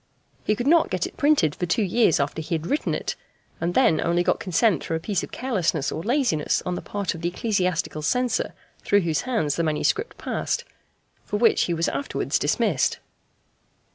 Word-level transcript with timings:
He 0.43 0.55
could 0.55 0.65
not 0.65 0.89
get 0.89 1.05
it 1.05 1.15
printed 1.15 1.53
for 1.53 1.67
two 1.67 1.83
years 1.83 2.19
after 2.19 2.41
he 2.41 2.55
had 2.55 2.65
written 2.65 2.95
it, 2.95 3.15
and 3.59 3.75
then 3.75 4.01
only 4.01 4.23
got 4.23 4.39
consent 4.39 4.83
through 4.83 4.95
a 4.95 4.99
piece 4.99 5.21
of 5.21 5.31
carelessness 5.31 5.91
or 5.91 6.01
laziness 6.01 6.63
on 6.65 6.73
the 6.73 6.81
part 6.81 7.13
of 7.13 7.21
the 7.21 7.29
ecclesiastical 7.29 8.01
censor 8.01 8.55
through 8.83 9.01
whose 9.01 9.21
hands 9.29 9.57
the 9.57 9.63
manuscript 9.63 10.17
passed 10.17 10.63
for 11.23 11.37
which 11.37 11.65
he 11.65 11.73
was 11.75 11.87
afterwards 11.87 12.39
dismissed. 12.39 12.97